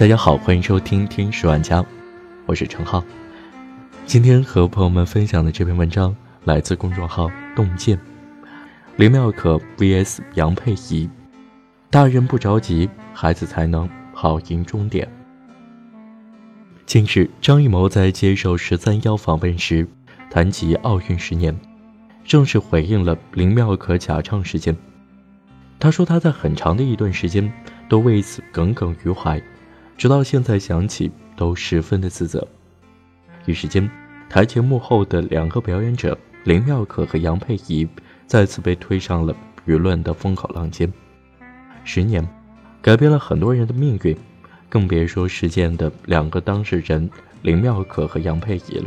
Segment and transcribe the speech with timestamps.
[0.00, 1.82] 大家好，欢迎收听《天使玩家》，
[2.46, 3.04] 我是陈浩。
[4.06, 8.00] 今天和朋友们分享的这篇文章来自公众号“洞见”。
[8.96, 11.06] 林妙可 VS 杨佩仪，
[11.90, 15.06] 大人不着急，孩子才能跑赢终点。
[16.86, 19.86] 近日，张艺谋在接受十三幺访问时，
[20.30, 21.54] 谈及奥运十年，
[22.24, 24.74] 正式回应了林妙可假唱事件。
[25.78, 27.52] 他说，他在很长的一段时间
[27.86, 29.38] 都为此耿耿于怀。
[30.00, 32.48] 直到现在想起，都十分的自责。
[33.44, 33.86] 一时间，
[34.30, 37.86] 台前幕后的两个表演者林妙可和杨佩仪
[38.26, 39.36] 再次被推上了
[39.66, 40.90] 舆论的风口浪尖。
[41.84, 42.26] 十年，
[42.80, 44.16] 改变了很多人的命运，
[44.70, 47.06] 更别说事件的两个当事人
[47.42, 48.86] 林妙可和杨佩仪了。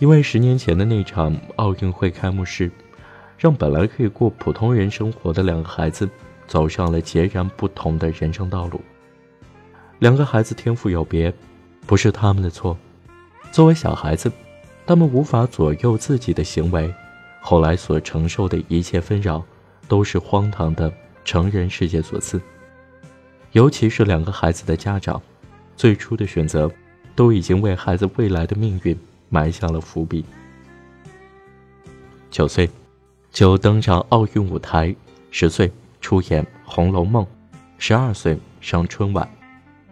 [0.00, 2.68] 因为十年前的那场奥运会开幕式，
[3.38, 6.08] 让本来可以过普通人生活的两个孩子，
[6.48, 8.80] 走上了截然不同的人生道路。
[10.02, 11.32] 两个孩子天赋有别，
[11.86, 12.76] 不是他们的错。
[13.52, 14.32] 作为小孩子，
[14.84, 16.92] 他们无法左右自己的行为，
[17.40, 19.40] 后来所承受的一切纷扰，
[19.86, 20.92] 都是荒唐的
[21.24, 22.40] 成人世界所赐。
[23.52, 25.22] 尤其是两个孩子的家长，
[25.76, 26.68] 最初的选择，
[27.14, 30.24] 都已经为孩子未来的命运埋下了伏笔。
[32.28, 32.68] 九岁，
[33.30, 34.92] 就登上奥运舞台；
[35.30, 37.24] 十岁出演《红楼梦》；
[37.78, 39.30] 十二岁上春晚。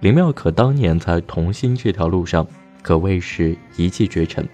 [0.00, 2.46] 林妙可当年在童星这条路上
[2.82, 4.48] 可谓是一骑绝尘，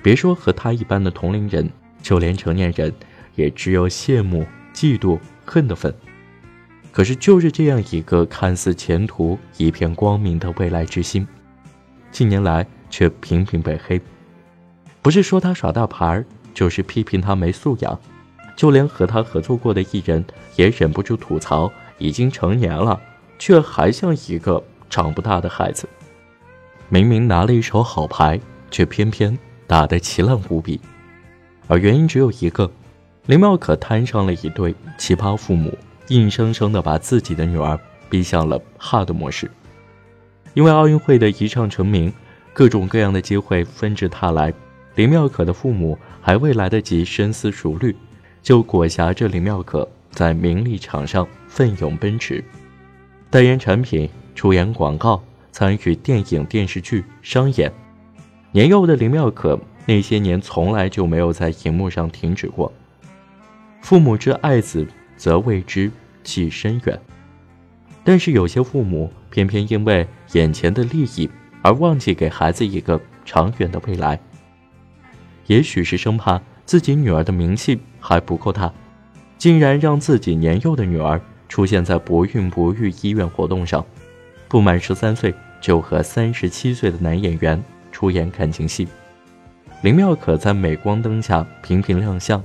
[0.00, 1.68] 别说和她一般的同龄人，
[2.00, 2.92] 就连成年人
[3.34, 5.92] 也只有羡慕、嫉妒、恨的份。
[6.92, 11.26] 可是就是这样一个看似前途一片光明的未来之星，
[12.12, 14.00] 近年来却频频被黑，
[15.00, 17.98] 不是说他耍大牌，就是批评他没素养，
[18.54, 23.00] 就连和他合作过的艺人也忍不住吐槽：已经成年了。
[23.44, 25.88] 却还像一个长不大的孩子。
[26.88, 28.38] 明明拿了一手好牌，
[28.70, 29.36] 却偏偏
[29.66, 30.80] 打得奇烂无比。
[31.66, 32.70] 而原因只有一个：
[33.26, 35.76] 林妙可摊上了一对奇葩父母，
[36.06, 37.76] 硬生生的把自己的女儿
[38.08, 39.50] 逼向了 hard 模式。
[40.54, 42.14] 因为奥运会的一唱成名，
[42.52, 44.54] 各种各样的机会纷至沓来，
[44.94, 47.96] 林妙可的父母还未来得及深思熟虑，
[48.40, 52.44] 就裹挟着林妙可在名利场上奋勇奔驰。
[53.32, 57.72] 代言产品、出演广告、参与电影、电视剧、商演，
[58.50, 62.70] 年幼的林妙可那些年从来就没有在荧幕上停止过。
[63.80, 65.90] 父母之爱子，则为之
[66.22, 67.00] 计深远。
[68.04, 71.30] 但是有些父母偏偏因为眼前的利益
[71.62, 74.20] 而忘记给孩子一个长远的未来。
[75.46, 78.70] 也许是生怕自己女儿的名气还不够大，
[79.38, 81.18] 竟然让自己年幼的女儿。
[81.52, 83.84] 出现在不孕不育医院活动上，
[84.48, 88.88] 不满十三岁就和三十七岁的男演员出演感情戏。
[89.82, 92.42] 林妙可在镁光灯下频频亮相，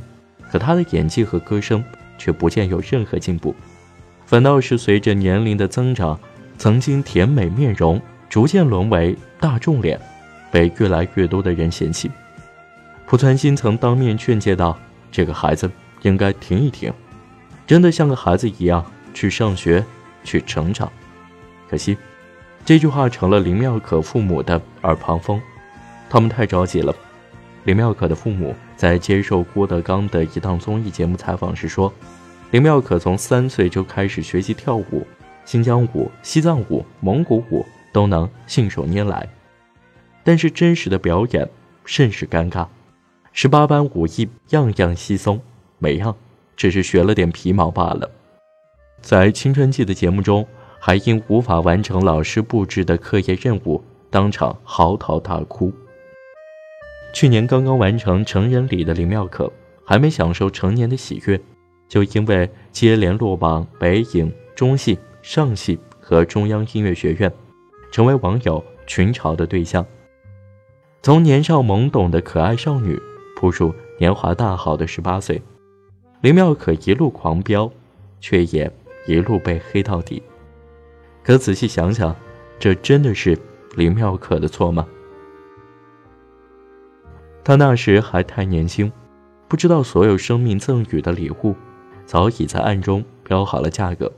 [0.51, 1.81] 可她的演技和歌声
[2.17, 3.55] 却不见有任何进步，
[4.25, 6.19] 反倒是随着年龄的增长，
[6.57, 9.97] 曾经甜美面容逐渐沦为大众脸，
[10.51, 12.11] 被越来越多的人嫌弃。
[13.05, 14.77] 濮存昕曾当面劝诫道
[15.09, 16.91] ：“这个孩子应该停一停，
[17.65, 18.85] 真的像个孩子一样。”
[19.17, 19.83] 去上学，
[20.23, 20.91] 去成长。
[21.67, 21.97] 可惜，
[22.63, 25.41] 这句话成了林妙可父母的耳旁风。
[26.07, 26.95] 他们太着急了。
[27.63, 31.91] 林妙可的父母在接受郭德纲的一档综艺节目采访时说
[32.51, 35.07] ：“林妙可从三岁就开始学习跳舞，
[35.45, 39.27] 新疆舞、西藏舞、蒙古舞都能信手拈来。
[40.23, 41.49] 但是真实的表演
[41.85, 42.67] 甚是尴尬，
[43.33, 45.41] 十八般武艺样样稀松，
[45.79, 46.15] 每样
[46.55, 48.11] 只是学了点皮毛罢了。”
[49.07, 50.45] 在青春期的节目中，
[50.81, 55.71] 还因无法完成老师布置的课业任务，当场嚎啕大哭。
[57.13, 59.49] 去年刚刚完成成人礼的林妙可，
[59.85, 61.39] 还没享受成年的喜悦，
[61.87, 67.31] 就因为接连落榜北影、中戏、上戏和中央音乐学院，
[67.89, 69.85] 成为网友群嘲的对象。
[71.01, 73.01] 从年少懵懂的可爱少女，
[73.39, 75.41] 步入年华大好的十八岁，
[76.19, 77.71] 林妙可一路狂飙，
[78.19, 78.69] 却也。
[79.07, 80.21] 一路被黑到底，
[81.23, 82.15] 可仔细想想，
[82.59, 83.37] 这真的是
[83.75, 84.85] 林妙可的错吗？
[87.43, 88.91] 他那时还太年轻，
[89.47, 91.55] 不知道所有生命赠予的礼物，
[92.05, 94.11] 早已在暗中标好了价格。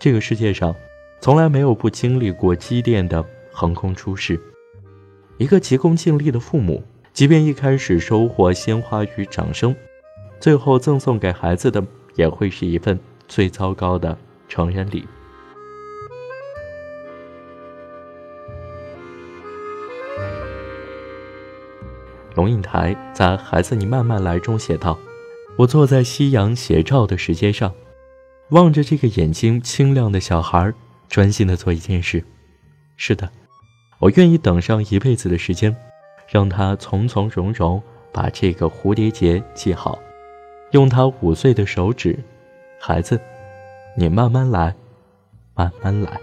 [0.00, 0.74] 这个世界上，
[1.20, 4.40] 从来没有不经历过积淀的横空出世。
[5.36, 6.82] 一个急功近利的父母，
[7.12, 9.74] 即便一开始收获鲜花与掌声，
[10.40, 11.84] 最后赠送给孩子的，
[12.16, 12.98] 也会是一份。
[13.28, 15.06] 最糟糕的成人礼。
[22.34, 24.96] 龙应台在孩子你慢慢来中写道，
[25.56, 27.74] 我坐在夕阳斜照的石阶上，
[28.50, 30.72] 望着这个眼睛清亮的小孩，
[31.08, 32.22] 专心的做一件事。
[32.96, 33.28] 是的，
[33.98, 35.76] 我愿意等上一辈子的时间，
[36.28, 37.82] 让他从从容容
[38.12, 39.98] 把这个蝴蝶结系好，
[40.70, 42.16] 用他五岁的手指。
[42.80, 43.20] 孩子，
[43.96, 44.74] 你慢慢来，
[45.54, 46.20] 慢慢来，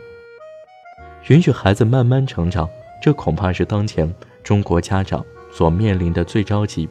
[1.28, 2.68] 允许孩子慢慢成长。
[3.02, 4.12] 这恐怕是当前
[4.44, 5.24] 中国家长。”
[5.56, 6.90] 所面临的最着急、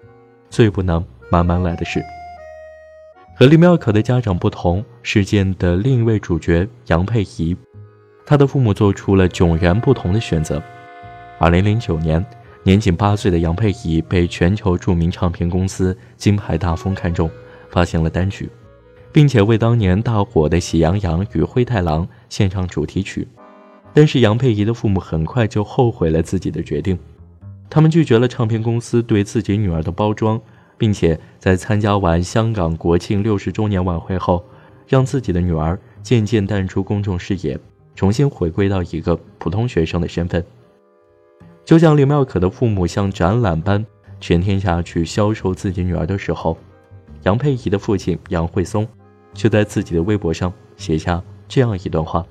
[0.48, 2.02] 最不能慢慢来的事。
[3.36, 7.54] 和李妙可的家长不同，事件的另一位主角杨佩仪，
[8.24, 10.62] 她的父母做出了迥然不同的选择。
[11.38, 12.24] 二零零九年，
[12.62, 17.30] 年仅八岁的杨佩仪被全球著名唱片公司金牌大风看中，
[17.68, 18.48] 发行了单曲，
[19.14, 23.28] 并且为当年大火的《喜羊羊与灰太狼》献唱主题曲。
[23.92, 26.98] 但是杨佩仪的父母很快就后悔了自己的决定。
[27.70, 30.40] 他们拒绝了唱片公司对自己女儿的包装，
[30.76, 34.44] 并且在参加完香港国庆六十周年晚会后，
[34.88, 37.56] 让自己的女儿渐渐淡出公众视野，
[37.94, 40.44] 重新回归到一个普通学生的身份。
[41.64, 43.86] 就像李妙可的父母像展览般
[44.18, 46.58] 全天下去销售自己女儿的时候，
[47.22, 48.84] 杨佩仪的父亲杨慧松
[49.34, 52.24] 就在自己的微博上写下这样一段话：“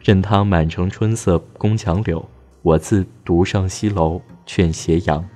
[0.00, 2.26] 任他满城春色宫墙柳，
[2.62, 5.26] 我自独上西楼。”劝斜阳，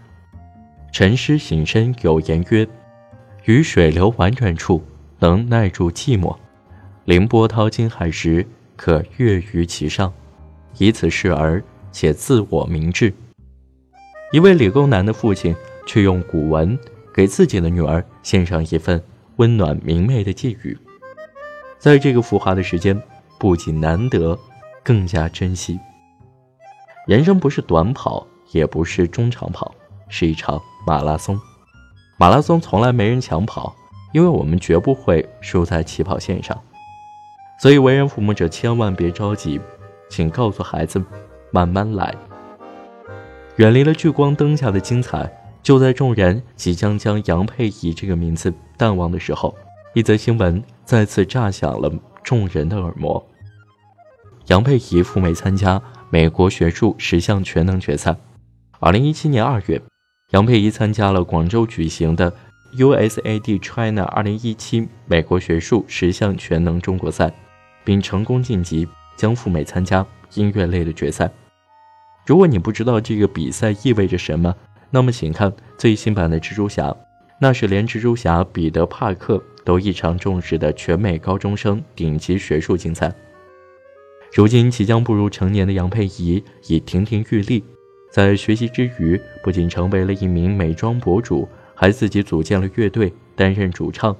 [0.92, 2.68] 沉诗醒身有言曰
[3.46, 4.82] ：“于水流婉转处，
[5.18, 6.36] 能耐住寂寞；
[7.06, 8.46] 凌波涛惊海时，
[8.76, 10.12] 可跃于其上。
[10.76, 13.10] 以此示儿，且自我明志。”
[14.30, 16.78] 一位理工男的父亲，却用古文
[17.14, 19.02] 给自己的女儿献上一份
[19.38, 20.78] 温暖明媚的寄语。
[21.78, 23.02] 在这个浮华的时间，
[23.40, 24.38] 不仅难得，
[24.84, 25.80] 更加珍惜。
[27.06, 28.24] 人生不是短跑。
[28.52, 29.74] 也不是中长跑，
[30.08, 31.38] 是一场马拉松。
[32.16, 33.76] 马拉松从来没人抢跑，
[34.14, 36.58] 因为我们绝不会输在起跑线上。
[37.60, 39.60] 所以，为人父母者千万别着急，
[40.08, 41.04] 请告诉孩子，
[41.50, 42.14] 慢慢来。
[43.56, 45.30] 远离了聚光灯下的精彩，
[45.62, 49.54] 就在众人即将将杨佩仪这个名字淡忘的时候，
[49.94, 53.22] 一则新闻再次炸响了众人的耳膜：
[54.46, 58.16] 杨佩仪赴美参加美国学术十项全能决赛。
[58.80, 59.80] 二零一七年二月，
[60.30, 62.32] 杨佩仪参加了广州举行的
[62.76, 67.32] USAD China 二零一七美国学术十项全能中国赛，
[67.84, 71.30] 并成功晋级，将赴美参加音乐类的决赛。
[72.24, 74.54] 如果你不知道这个比赛意味着什么，
[74.90, 76.94] 那么请看最新版的蜘蛛侠，
[77.40, 83.12] 那是连蜘蛛侠彼得·帕克都异常重视的全美高中生顶级学术竞赛。
[84.32, 87.64] 如今即将步入成年的杨佩仪已亭亭玉立。
[88.10, 94.16] 在学习之余，不仅成为了一名美妆博主，还自己组建了乐队，担任主唱。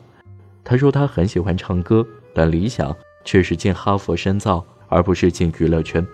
[0.63, 2.95] 他说他很喜欢唱歌，但理想
[3.25, 6.07] 却是进哈佛深造，而不是进娱乐圈。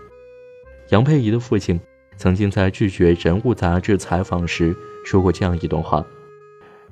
[0.90, 1.80] 杨佩仪的父亲
[2.16, 4.74] 曾经在拒绝《人物》杂志采访时
[5.04, 6.04] 说过这样一段话：“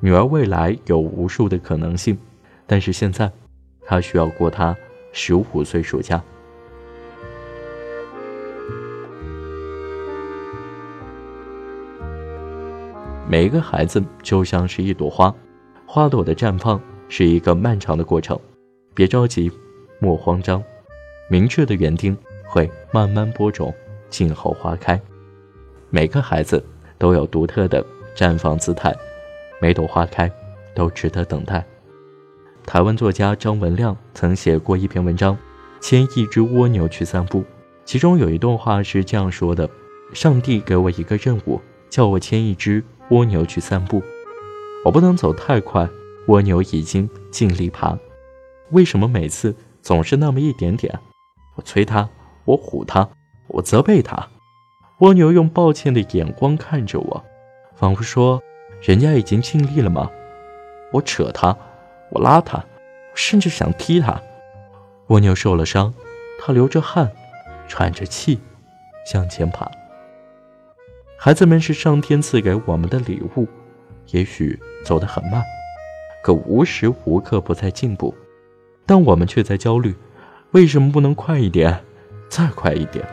[0.00, 2.19] 女儿未来有无数的可能性，
[2.66, 3.31] 但是现在，
[3.86, 4.76] 她需要过她
[5.12, 6.22] 十五岁暑假。”
[13.29, 15.34] 每一个孩子就像是一朵花，
[15.86, 18.38] 花朵的绽放是一个漫长的过程，
[18.93, 19.50] 别着急，
[20.00, 20.62] 莫慌张，
[21.31, 22.14] 明确的园丁
[22.44, 23.72] 会慢慢播种，
[24.10, 25.00] 静候花开。
[25.94, 26.65] 每个孩子
[26.96, 27.84] 都有独特的
[28.17, 28.96] 绽放姿态，
[29.61, 30.32] 每朵花开
[30.75, 31.63] 都值得等待。
[32.65, 35.37] 台湾作家张文亮曾写过一篇文章，
[35.82, 37.44] 牵一只蜗牛去散步，
[37.84, 39.69] 其中有一段话是这样说的
[40.15, 44.03] ：“上帝给我一个任务，叫我牵一只。”蜗牛去散步，
[44.87, 45.87] 我不能走太快。
[46.29, 47.99] 蜗牛已经尽力爬，
[48.70, 50.99] 为什么每次总是那么一点点？
[51.56, 52.08] 我催它，
[52.46, 53.06] 我唬它，
[53.49, 54.27] 我责备它。
[55.02, 57.24] 蜗牛用抱歉的眼光看着我，
[57.74, 58.40] 仿佛说
[58.80, 60.08] ：“人家已经尽力了吗？”
[60.92, 61.56] 我扯它，
[62.10, 62.64] 我拉它，
[63.12, 64.22] 甚至想踢它。
[65.08, 65.92] 蜗牛受了伤，
[66.38, 67.10] 它流着汗，
[67.66, 68.38] 喘着气，
[69.04, 69.68] 向前爬。
[71.18, 73.48] 孩子们是上天赐给我们的礼物，
[74.12, 75.42] 也许走得很慢，
[76.22, 78.14] 可无时无刻不在进步，
[78.86, 79.96] 但我们却在焦虑，
[80.52, 81.82] 为什么不能快一点，
[82.28, 83.04] 再快一点？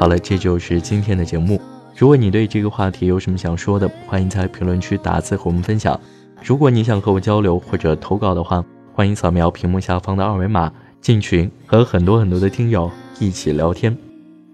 [0.00, 1.60] 好了，这就是今天的节目。
[1.94, 6.00] 如果你对这个话题有什么想说的，欢迎在评论区打字和我们分享。
[6.42, 8.64] 如果你想和我交流或者投稿的话，
[8.94, 13.94] 欢迎扫描屏幕下方的二维码，进群和很多很多的听友一起聊天。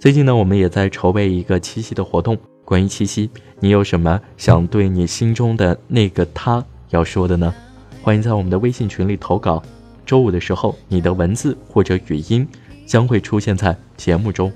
[0.00, 2.36] 最近呢，我们也在筹备一个七夕的活动。
[2.64, 7.54] 关于七夕，你有什么想对你心中的那个他要说的呢？
[8.02, 9.62] 欢迎在我们的微信群里投稿。
[10.04, 12.44] 周五的时候，你的文字或者语音
[12.84, 14.52] 将会出现在节目中。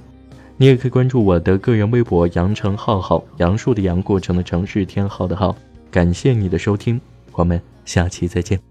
[0.61, 5.57] 你也可以关注我的个人微博“杨成浩浩”，杨树的杨，过程的城市天浩的浩。
[5.91, 7.01] 感谢你的收听，
[7.33, 8.70] 我们下期再见。